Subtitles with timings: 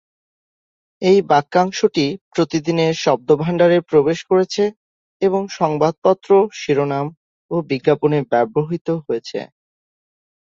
[1.01, 4.63] এই বাক্যাংশটি প্রতিদিনের শব্দভাণ্ডারে প্রবেশ করেছে
[5.21, 6.29] এবং সংবাদপত্র
[6.53, 7.07] শিরোনাম
[7.51, 9.39] ও বিজ্ঞাপনে ব্যবহৃত হয়েছে।